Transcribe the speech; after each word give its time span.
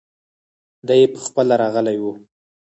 دی 0.87 1.01
پخپله 1.15 1.55
راغلی 1.61 1.97
وو. 2.03 2.11